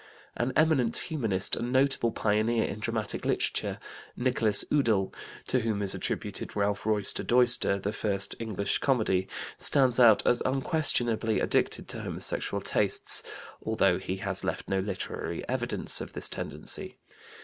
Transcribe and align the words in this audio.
An 0.35 0.51
eminent 0.55 0.97
humanist 0.97 1.55
and 1.55 1.71
notable 1.71 2.09
pioneer 2.11 2.65
in 2.65 2.79
dramatic 2.79 3.23
literature, 3.23 3.77
Nicholas 4.17 4.65
Udall, 4.71 5.13
to 5.45 5.59
whom 5.59 5.83
is 5.83 5.93
attributed 5.93 6.55
Ralph 6.55 6.87
Roister 6.87 7.23
Doister, 7.23 7.79
the 7.79 7.93
first 7.93 8.33
English 8.39 8.79
comedy, 8.79 9.27
stands 9.59 9.99
out 9.99 10.25
as 10.25 10.41
unquestionably 10.43 11.39
addicted 11.39 11.87
to 11.89 12.01
homosexual 12.01 12.61
tastes, 12.61 13.21
although 13.61 13.99
he 13.99 14.15
has 14.15 14.43
left 14.43 14.67
no 14.67 14.79
literary 14.79 15.47
evidence 15.47 16.01
of 16.01 16.13
this 16.13 16.29
tendency. 16.29 16.97